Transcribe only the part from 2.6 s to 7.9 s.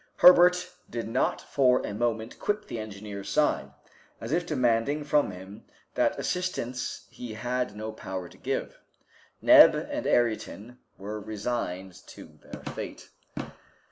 the engineer's side, as if demanding from him that assistance he had